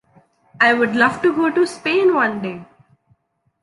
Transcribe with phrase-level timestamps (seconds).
[0.59, 2.65] I would love to go to Spain one day.